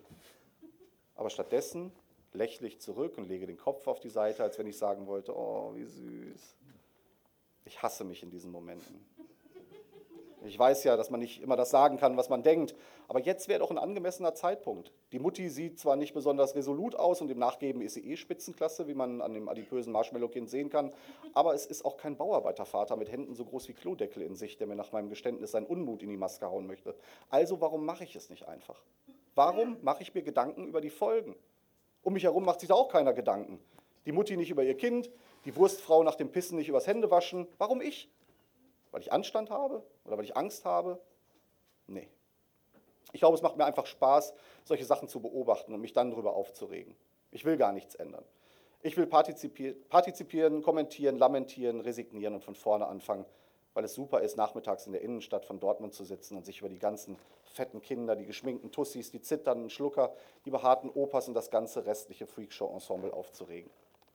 [1.17, 1.91] Aber stattdessen
[2.33, 5.37] lächle ich zurück und lege den Kopf auf die Seite, als wenn ich sagen wollte,
[5.37, 6.57] oh, wie süß.
[7.65, 9.05] Ich hasse mich in diesen Momenten.
[10.47, 12.75] Ich weiß ja, dass man nicht immer das sagen kann, was man denkt,
[13.09, 14.93] aber jetzt wäre doch ein angemessener Zeitpunkt.
[15.13, 18.87] Die Mutti sieht zwar nicht besonders resolut aus und im Nachgeben ist sie eh Spitzenklasse,
[18.87, 20.93] wie man an dem adipösen Marshmallow-Kind sehen kann,
[21.33, 24.67] aber es ist auch kein Bauarbeitervater mit Händen so groß wie Klodeckel in sich, der
[24.67, 26.95] mir nach meinem Geständnis seinen Unmut in die Maske hauen möchte.
[27.31, 28.83] Also warum mache ich es nicht einfach?
[29.35, 31.35] Warum mache ich mir Gedanken über die Folgen?
[32.03, 33.59] Um mich herum macht sich da auch keiner Gedanken.
[34.05, 35.11] Die Mutti nicht über ihr Kind,
[35.47, 37.49] die Wurstfrau nach dem Pissen nicht übers Händewaschen.
[37.57, 38.11] Warum ich?
[38.91, 41.01] Weil ich Anstand habe oder weil ich Angst habe?
[41.87, 42.09] Nee.
[43.13, 46.35] Ich glaube, es macht mir einfach Spaß, solche Sachen zu beobachten und mich dann darüber
[46.35, 46.97] aufzuregen.
[47.31, 48.25] Ich will gar nichts ändern.
[48.83, 53.25] Ich will partizipieren, kommentieren, lamentieren, resignieren und von vorne anfangen,
[53.73, 56.69] weil es super ist, nachmittags in der Innenstadt von Dortmund zu sitzen und sich über
[56.69, 60.15] die ganzen fetten Kinder, die geschminkten Tussis, die zitternden Schlucker,
[60.45, 63.71] die behaarten Opas und das ganze restliche Freakshow-Ensemble aufzuregen.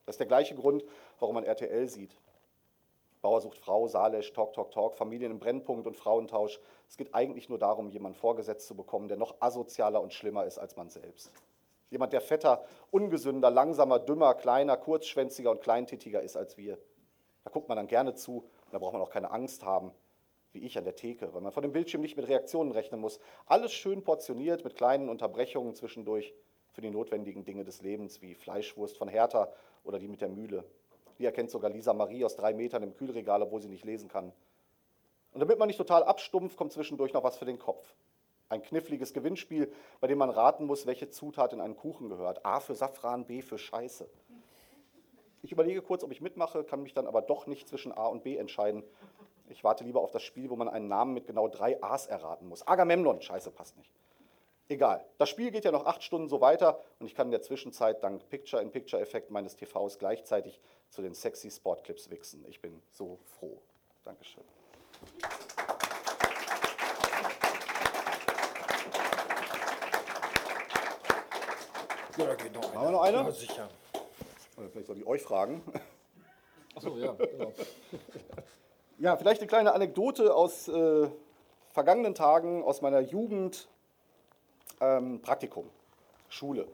[0.05, 0.83] Das ist der gleiche Grund,
[1.19, 2.15] warum man RTL sieht.
[3.21, 6.59] Bauer sucht Frau, Salesch, Talk, Talk, Talk, Familien im Brennpunkt und Frauentausch.
[6.87, 10.57] Es geht eigentlich nur darum, jemanden vorgesetzt zu bekommen, der noch asozialer und schlimmer ist
[10.57, 11.31] als man selbst.
[11.89, 16.77] Jemand, der fetter, ungesünder, langsamer, dümmer, kleiner, kurzschwänziger und kleintittiger ist als wir.
[17.43, 19.91] Da guckt man dann gerne zu und da braucht man auch keine Angst haben,
[20.53, 23.19] wie ich an der Theke, weil man vor dem Bildschirm nicht mit Reaktionen rechnen muss.
[23.45, 26.33] Alles schön portioniert mit kleinen Unterbrechungen zwischendurch
[26.71, 29.51] für die notwendigen Dinge des Lebens, wie Fleischwurst von Hertha
[29.83, 30.63] oder die mit der Mühle.
[31.19, 34.31] Die erkennt sogar Lisa Marie aus drei Metern im Kühlregal, obwohl sie nicht lesen kann.
[35.33, 37.93] Und damit man nicht total abstumpft, kommt zwischendurch noch was für den Kopf.
[38.47, 42.45] Ein kniffliges Gewinnspiel, bei dem man raten muss, welche Zutat in einen Kuchen gehört.
[42.45, 44.09] A für Safran, B für Scheiße.
[45.43, 48.23] Ich überlege kurz, ob ich mitmache, kann mich dann aber doch nicht zwischen A und
[48.23, 48.83] B entscheiden.
[49.49, 52.47] Ich warte lieber auf das Spiel, wo man einen Namen mit genau drei A's erraten
[52.47, 52.67] muss.
[52.67, 53.91] Agamemnon, Scheiße, passt nicht.
[54.71, 55.03] Egal.
[55.17, 58.03] Das Spiel geht ja noch acht Stunden so weiter und ich kann in der Zwischenzeit
[58.03, 62.45] dank Picture-in-Picture-Effekt meines TVs gleichzeitig zu den sexy Sportclips wichsen.
[62.47, 63.59] Ich bin so froh.
[64.03, 64.43] Dankeschön.
[72.17, 72.75] Ja, da geht noch eine.
[72.75, 73.17] Haben wir noch eine?
[73.17, 73.69] Ja, sicher.
[74.55, 75.63] Oder vielleicht soll ich euch fragen.
[76.75, 77.53] Achso, ja, genau.
[78.99, 81.09] Ja, vielleicht eine kleine Anekdote aus äh,
[81.69, 83.69] vergangenen Tagen, aus meiner Jugend.
[84.81, 85.69] Ähm, Praktikum,
[86.29, 86.67] Schule.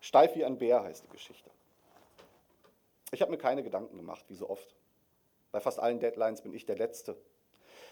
[0.00, 1.50] Steif wie ein Bär heißt die Geschichte.
[3.10, 4.76] Ich habe mir keine Gedanken gemacht, wie so oft.
[5.50, 7.16] Bei fast allen Deadlines bin ich der Letzte.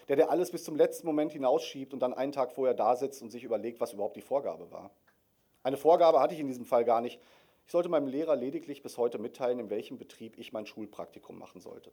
[0.07, 3.21] Der, der alles bis zum letzten Moment hinausschiebt und dann einen Tag vorher da sitzt
[3.21, 4.91] und sich überlegt, was überhaupt die Vorgabe war.
[5.61, 7.19] Eine Vorgabe hatte ich in diesem Fall gar nicht.
[7.65, 11.61] Ich sollte meinem Lehrer lediglich bis heute mitteilen, in welchem Betrieb ich mein Schulpraktikum machen
[11.61, 11.91] sollte.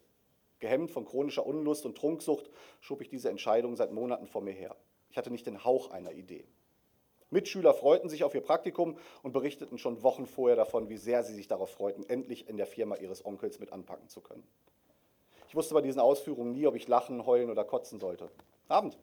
[0.60, 2.48] Gehemmt von chronischer Unlust und Trunksucht
[2.80, 4.74] schob ich diese Entscheidung seit Monaten vor mir her.
[5.10, 6.46] Ich hatte nicht den Hauch einer Idee.
[7.30, 11.34] Mitschüler freuten sich auf ihr Praktikum und berichteten schon Wochen vorher davon, wie sehr sie
[11.34, 14.46] sich darauf freuten, endlich in der Firma ihres Onkels mit anpacken zu können.
[15.48, 18.30] Ich wusste bei diesen Ausführungen nie, ob ich lachen, heulen oder kotzen sollte.
[18.68, 18.98] Abend.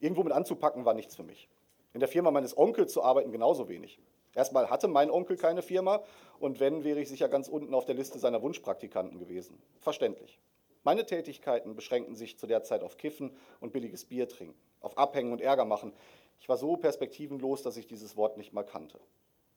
[0.00, 1.48] Irgendwo mit anzupacken war nichts für mich.
[1.92, 3.98] In der Firma meines Onkels zu arbeiten genauso wenig.
[4.34, 6.02] Erstmal hatte mein Onkel keine Firma
[6.38, 9.60] und wenn, wäre ich sicher ganz unten auf der Liste seiner Wunschpraktikanten gewesen.
[9.80, 10.40] Verständlich.
[10.82, 15.32] Meine Tätigkeiten beschränkten sich zu der Zeit auf Kiffen und billiges Bier trinken, auf Abhängen
[15.32, 15.92] und Ärger machen.
[16.40, 18.98] Ich war so perspektivenlos, dass ich dieses Wort nicht mal kannte.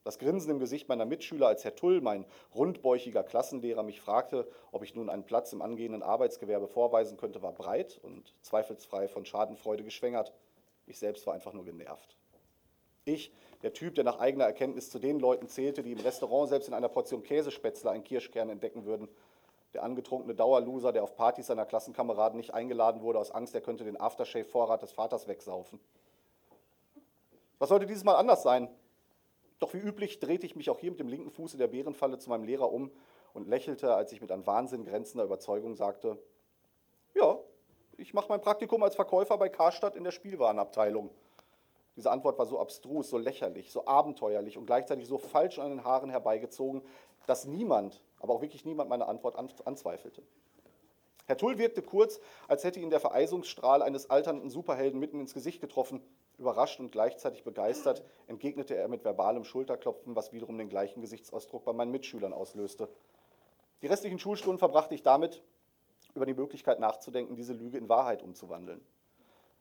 [0.04, 4.82] Das Grinsen im Gesicht meiner Mitschüler, als Herr Tull, mein rundbäuchiger Klassenlehrer, mich fragte, ob
[4.82, 9.82] ich nun einen Platz im angehenden Arbeitsgewerbe vorweisen könnte, war breit und zweifelsfrei von Schadenfreude
[9.82, 10.34] geschwängert.
[10.86, 12.18] Ich selbst war einfach nur genervt.
[13.06, 16.68] Ich, der Typ, der nach eigener Erkenntnis zu den Leuten zählte, die im Restaurant selbst
[16.68, 19.08] in einer Portion Käsespätzle einen Kirschkern entdecken würden,
[19.72, 23.84] der angetrunkene Dauerloser, der auf Partys seiner Klassenkameraden nicht eingeladen wurde, aus Angst, er könnte
[23.84, 25.80] den Aftershave-Vorrat des Vaters wegsaufen.
[27.58, 28.68] Was sollte dieses Mal anders sein?
[29.58, 32.18] Doch wie üblich drehte ich mich auch hier mit dem linken Fuß in der Bärenfalle
[32.18, 32.90] zu meinem Lehrer um
[33.32, 36.18] und lächelte, als ich mit an Wahnsinn grenzender Überzeugung sagte,
[37.14, 37.38] ja,
[37.96, 41.10] ich mache mein Praktikum als Verkäufer bei Karstadt in der Spielwarenabteilung.
[41.96, 45.84] Diese Antwort war so abstrus, so lächerlich, so abenteuerlich und gleichzeitig so falsch an den
[45.84, 46.82] Haaren herbeigezogen,
[47.26, 50.22] dass niemand, aber auch wirklich niemand meine Antwort anzweifelte.
[51.26, 55.60] Herr Tull wirkte kurz, als hätte ihn der Vereisungsstrahl eines alternden Superhelden mitten ins Gesicht
[55.60, 56.02] getroffen.
[56.38, 61.72] Überrascht und gleichzeitig begeistert entgegnete er mit verbalem Schulterklopfen, was wiederum den gleichen Gesichtsausdruck bei
[61.72, 62.88] meinen Mitschülern auslöste.
[63.82, 65.42] Die restlichen Schulstunden verbrachte ich damit,
[66.14, 68.80] über die Möglichkeit nachzudenken, diese Lüge in Wahrheit umzuwandeln.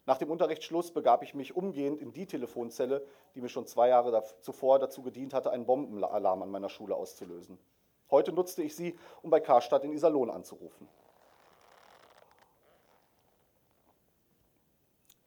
[0.06, 3.06] Nach dem Unterrichtsschluss begab ich mich umgehend in die Telefonzelle,
[3.36, 7.58] die mir schon zwei Jahre zuvor dazu gedient hatte, einen Bombenalarm an meiner Schule auszulösen.
[8.12, 10.90] Heute nutzte ich sie, um bei Karstadt in Iserlohn anzurufen.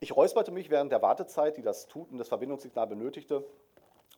[0.07, 3.45] Ich räusperte mich während der Wartezeit, die das Tuten des Verbindungssignals benötigte,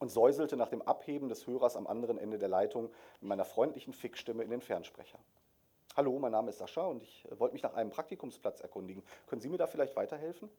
[0.01, 2.91] und säuselte nach dem Abheben des Hörers am anderen Ende der Leitung
[3.23, 5.19] mit meiner freundlichen Fickstimme in den Fernsprecher.
[5.97, 9.03] Hallo, mein Name ist Sascha und ich äh, wollte mich nach einem Praktikumsplatz erkundigen.
[9.29, 10.51] Können Sie mir da vielleicht weiterhelfen?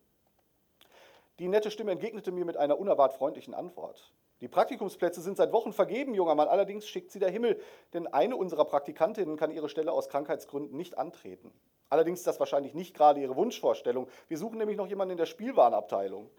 [1.37, 4.11] Die nette Stimme entgegnete mir mit einer unerwartet freundlichen Antwort.
[4.41, 6.47] Die Praktikumsplätze sind seit Wochen vergeben, junger Mann.
[6.47, 7.61] Allerdings schickt sie der Himmel,
[7.93, 11.53] denn eine unserer Praktikantinnen kann ihre Stelle aus Krankheitsgründen nicht antreten.
[11.89, 14.07] Allerdings ist das wahrscheinlich nicht gerade ihre Wunschvorstellung.
[14.27, 16.29] Wir suchen nämlich noch jemanden in der Spielwarenabteilung.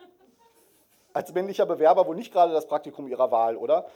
[1.13, 3.87] Als männlicher Bewerber wohl nicht gerade das Praktikum ihrer Wahl, oder?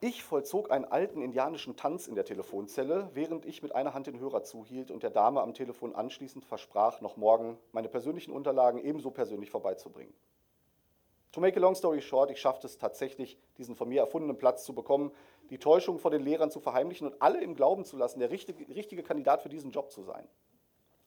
[0.00, 4.18] Ich vollzog einen alten indianischen Tanz in der Telefonzelle, während ich mit einer Hand den
[4.18, 9.12] Hörer zuhielt und der Dame am Telefon anschließend versprach, noch morgen meine persönlichen Unterlagen ebenso
[9.12, 10.12] persönlich vorbeizubringen.
[11.30, 14.64] To make a long story short, ich schaffte es tatsächlich, diesen von mir erfundenen Platz
[14.64, 15.12] zu bekommen,
[15.52, 18.74] die Täuschung vor den Lehrern zu verheimlichen und alle im Glauben zu lassen, der richtige,
[18.74, 20.26] richtige Kandidat für diesen Job zu sein.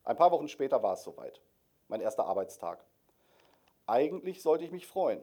[0.04, 1.42] Ein paar Wochen später war es soweit,
[1.88, 2.84] mein erster Arbeitstag.
[3.88, 5.20] Eigentlich sollte ich mich freuen,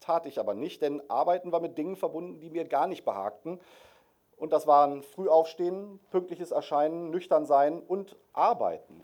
[0.00, 3.58] tat ich aber nicht, denn Arbeiten war mit Dingen verbunden, die mir gar nicht behagten.
[4.36, 9.00] Und das waren Frühaufstehen, pünktliches Erscheinen, nüchtern sein und Arbeiten.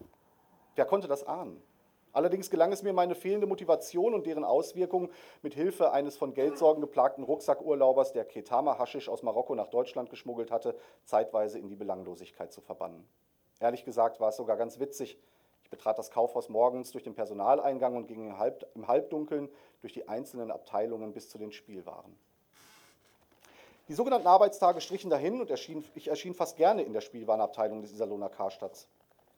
[0.75, 1.63] Wer konnte das ahnen?
[2.13, 5.11] Allerdings gelang es mir, meine fehlende Motivation und deren Auswirkungen
[5.43, 10.51] mit Hilfe eines von Geldsorgen geplagten Rucksackurlaubers, der Ketama Haschisch aus Marokko nach Deutschland geschmuggelt
[10.51, 13.07] hatte, zeitweise in die Belanglosigkeit zu verbannen.
[13.61, 15.19] Ehrlich gesagt war es sogar ganz witzig,
[15.69, 19.51] ich betrat das Kaufhaus morgens durch den Personaleingang und ging im, Halb, im Halbdunkeln
[19.83, 22.17] durch die einzelnen Abteilungen bis zu den Spielwaren.
[23.89, 27.93] Die sogenannten Arbeitstage strichen dahin und erschien, ich erschien fast gerne in der Spielwarenabteilung des
[27.93, 28.89] Iserlohner Karstadts.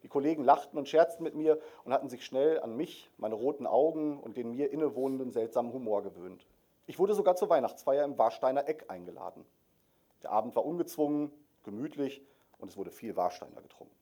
[0.02, 3.66] Die Kollegen lachten und scherzten mit mir und hatten sich schnell an mich, meine roten
[3.66, 6.46] Augen und den mir innewohnenden seltsamen Humor gewöhnt.
[6.86, 9.44] Ich wurde sogar zur Weihnachtsfeier im Warsteiner Eck eingeladen.
[10.22, 11.32] Der Abend war ungezwungen,
[11.64, 12.22] gemütlich
[12.58, 13.94] und es wurde viel Warsteiner getrunken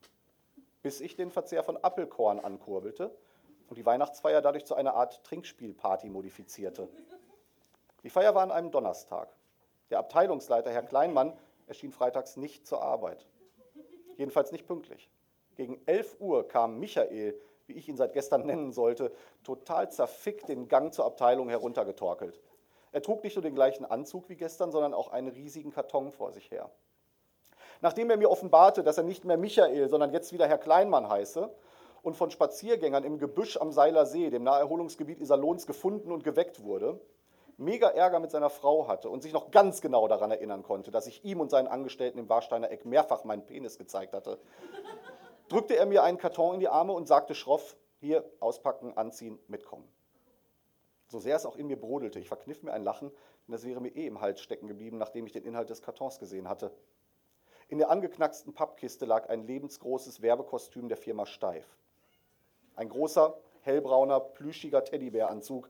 [0.82, 3.14] bis ich den Verzehr von Appelkorn ankurbelte
[3.68, 6.88] und die Weihnachtsfeier dadurch zu einer Art Trinkspielparty modifizierte.
[8.04, 9.28] Die Feier war an einem Donnerstag.
[9.90, 13.26] Der Abteilungsleiter, Herr Kleinmann, erschien freitags nicht zur Arbeit.
[14.16, 15.10] Jedenfalls nicht pünktlich.
[15.58, 19.10] Gegen 11 Uhr kam Michael, wie ich ihn seit gestern nennen sollte,
[19.42, 22.40] total zerfickt den Gang zur Abteilung heruntergetorkelt.
[22.92, 26.30] Er trug nicht nur den gleichen Anzug wie gestern, sondern auch einen riesigen Karton vor
[26.30, 26.70] sich her.
[27.80, 31.50] Nachdem er mir offenbarte, dass er nicht mehr Michael, sondern jetzt wieder Herr Kleinmann heiße
[32.02, 37.00] und von Spaziergängern im Gebüsch am Seiler See, dem Naherholungsgebiet Iserlohns, gefunden und geweckt wurde,
[37.56, 41.08] mega Ärger mit seiner Frau hatte und sich noch ganz genau daran erinnern konnte, dass
[41.08, 44.38] ich ihm und seinen Angestellten im Warsteiner Eck mehrfach meinen Penis gezeigt hatte,
[45.48, 49.88] drückte er mir einen Karton in die Arme und sagte schroff, hier auspacken, anziehen, mitkommen.
[51.08, 53.10] So sehr es auch in mir brodelte, ich verkniff mir ein Lachen,
[53.46, 56.18] denn das wäre mir eh im Hals stecken geblieben, nachdem ich den Inhalt des Kartons
[56.18, 56.70] gesehen hatte.
[57.68, 61.66] In der angeknacksten Pappkiste lag ein lebensgroßes Werbekostüm der Firma Steif.
[62.76, 65.68] Ein großer, hellbrauner, plüschiger Teddybäranzug,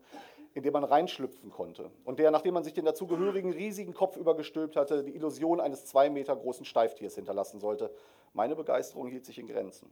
[0.54, 4.76] in den man reinschlüpfen konnte und der, nachdem man sich den dazugehörigen riesigen Kopf übergestülpt
[4.76, 7.94] hatte, die Illusion eines zwei Meter großen Steiftiers hinterlassen sollte.
[8.32, 9.90] Meine Begeisterung hielt sich in Grenzen.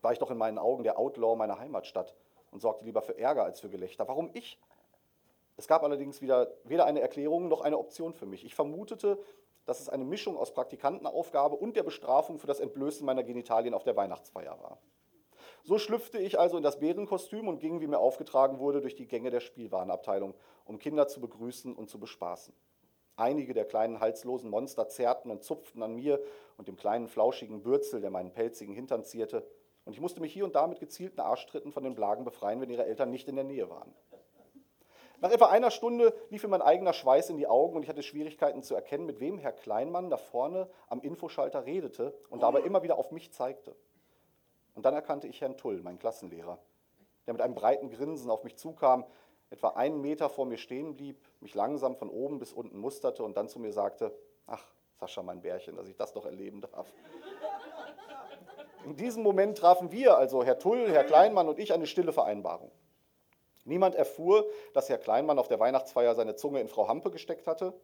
[0.00, 2.14] War ich doch in meinen Augen der Outlaw meiner Heimatstadt
[2.50, 4.06] und sorgte lieber für Ärger als für Gelächter.
[4.08, 4.60] Warum ich?
[5.56, 8.44] Es gab allerdings wieder weder eine Erklärung noch eine Option für mich.
[8.44, 9.18] Ich vermutete,
[9.66, 13.82] dass es eine Mischung aus Praktikantenaufgabe und der Bestrafung für das Entblößen meiner Genitalien auf
[13.82, 14.78] der Weihnachtsfeier war.
[15.64, 19.06] So schlüpfte ich also in das Bärenkostüm und ging, wie mir aufgetragen wurde, durch die
[19.06, 22.54] Gänge der Spielwarenabteilung, um Kinder zu begrüßen und zu bespaßen.
[23.18, 26.20] Einige der kleinen halslosen Monster zerrten und zupften an mir
[26.56, 29.44] und dem kleinen flauschigen Bürzel, der meinen pelzigen Hintern zierte,
[29.84, 32.68] und ich musste mich hier und da mit gezielten Arschtritten von den Blagen befreien, wenn
[32.68, 33.94] ihre Eltern nicht in der Nähe waren.
[35.20, 38.02] Nach etwa einer Stunde lief mir mein eigener Schweiß in die Augen und ich hatte
[38.02, 42.82] Schwierigkeiten zu erkennen, mit wem Herr Kleinmann da vorne am Infoschalter redete und dabei immer
[42.82, 43.74] wieder auf mich zeigte.
[44.74, 46.58] Und dann erkannte ich Herrn Tull, meinen Klassenlehrer,
[47.26, 49.06] der mit einem breiten Grinsen auf mich zukam,
[49.50, 53.36] etwa einen Meter vor mir stehen blieb, mich langsam von oben bis unten musterte und
[53.36, 54.64] dann zu mir sagte, ach,
[54.98, 56.86] Sascha, mein Bärchen, dass ich das doch erleben darf.
[58.84, 62.70] In diesem Moment trafen wir, also Herr Tull, Herr Kleinmann und ich, eine stille Vereinbarung.
[63.64, 67.74] Niemand erfuhr, dass Herr Kleinmann auf der Weihnachtsfeier seine Zunge in Frau Hampe gesteckt hatte.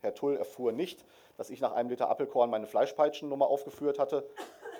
[0.00, 1.04] Herr Tull erfuhr nicht,
[1.36, 4.28] dass ich nach einem Liter Appelkorn meine Fleischpeitschennummer aufgeführt hatte.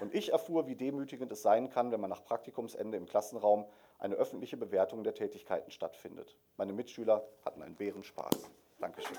[0.00, 3.66] Und ich erfuhr, wie demütigend es sein kann, wenn man nach Praktikumsende im Klassenraum
[3.98, 6.36] eine öffentliche Bewertung der Tätigkeiten stattfindet.
[6.56, 8.50] Meine Mitschüler hatten einen Bärenspaß.
[8.78, 9.16] Dankeschön.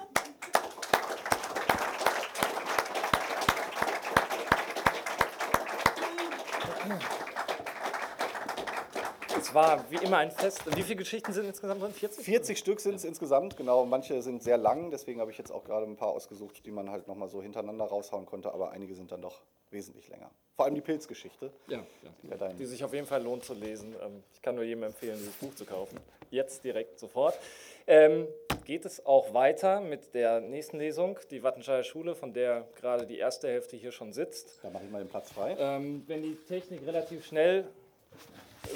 [9.47, 10.63] Es war wie immer ein Fest.
[10.75, 11.93] Wie viele Geschichten sind insgesamt drin?
[11.93, 12.25] 40?
[12.25, 13.85] 40 Stück sind es insgesamt, genau.
[13.85, 16.91] Manche sind sehr lang, deswegen habe ich jetzt auch gerade ein paar ausgesucht, die man
[16.91, 19.39] halt nochmal so hintereinander raushauen konnte, aber einige sind dann doch
[19.71, 20.29] wesentlich länger.
[20.57, 21.53] Vor allem die Pilzgeschichte.
[21.69, 22.47] Ja, ja.
[22.59, 23.95] Die sich auf jeden Fall lohnt zu lesen.
[24.03, 25.97] Ähm, Ich kann nur jedem empfehlen, dieses Buch zu kaufen.
[26.29, 27.39] Jetzt direkt sofort.
[27.85, 28.27] Ähm,
[28.65, 33.17] geht es auch weiter mit der nächsten Lesung, die Wattenscheider Schule, von der gerade die
[33.17, 34.59] erste Hälfte hier schon sitzt.
[34.61, 35.55] da mache ich mal den Platz frei.
[35.57, 37.65] Ähm, wenn die Technik relativ schnell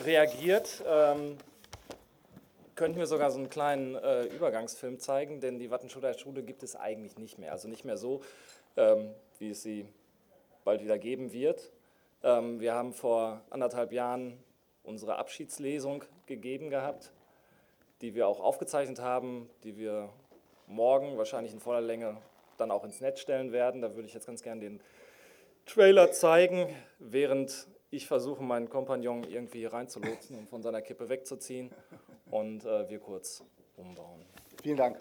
[0.06, 1.38] reagiert, ähm,
[2.76, 6.76] könnten wir sogar so einen kleinen äh, Übergangsfilm zeigen, denn die Wattenschuler Schule gibt es
[6.76, 7.52] eigentlich nicht mehr.
[7.52, 8.22] Also nicht mehr so,
[8.76, 9.88] ähm, wie es sie
[10.64, 11.72] bald wieder geben wird.
[12.24, 14.38] Ähm, wir haben vor anderthalb Jahren
[14.84, 17.12] unsere Abschiedslesung gegeben gehabt,
[18.02, 20.10] die wir auch aufgezeichnet haben, die wir
[20.68, 22.18] morgen wahrscheinlich in voller Länge
[22.58, 23.82] dann auch ins Netz stellen werden.
[23.82, 24.82] Da würde ich jetzt ganz gerne den
[25.66, 31.70] Trailer zeigen, während ich versuche, meinen Kompagnon irgendwie hier reinzulotsen und von seiner Kippe wegzuziehen
[32.32, 33.44] und äh, wir kurz
[33.76, 34.26] umbauen.
[34.64, 34.98] Vielen Dank.